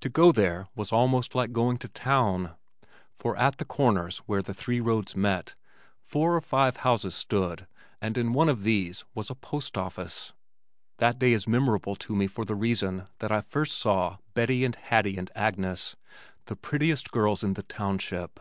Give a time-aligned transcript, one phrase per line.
[0.00, 2.54] To go there was almost like going to town,
[3.12, 5.54] for at the corners where the three roads met,
[6.06, 7.66] four or five houses stood
[8.00, 10.32] and in one of these was a postoffice.
[11.00, 14.74] That day is memorable to me for the reason that I first saw Bettie and
[14.74, 15.96] Hattie and Agnes,
[16.46, 18.40] the prettiest girls in the township.